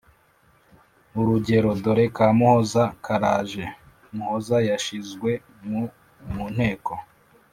Urugero: 1.19 1.69
Dore 1.83 2.05
ka 2.15 2.27
Muhoza 2.37 2.83
karaje! 3.05 3.63
Muhoza 4.15 4.57
yashyizwe 4.69 5.31
mu 5.67 5.81
mu 6.33 6.45
nteko 6.55 6.93